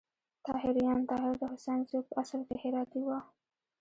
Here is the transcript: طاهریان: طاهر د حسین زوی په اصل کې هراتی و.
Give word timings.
طاهریان: 0.47 0.99
طاهر 1.09 1.33
د 1.39 1.43
حسین 1.53 1.79
زوی 1.89 2.01
په 2.07 2.13
اصل 2.21 2.41
کې 2.47 2.55
هراتی 2.63 3.01
و. 3.07 3.11